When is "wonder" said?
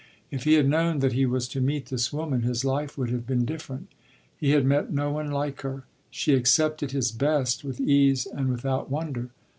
8.89-9.29